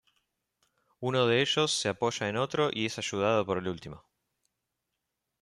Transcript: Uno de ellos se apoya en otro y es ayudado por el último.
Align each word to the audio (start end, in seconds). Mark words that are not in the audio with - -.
Uno 0.99 1.27
de 1.27 1.43
ellos 1.43 1.71
se 1.71 1.87
apoya 1.87 2.27
en 2.27 2.35
otro 2.37 2.71
y 2.73 2.87
es 2.87 2.97
ayudado 2.97 3.45
por 3.45 3.59
el 3.59 3.67
último. 3.67 4.03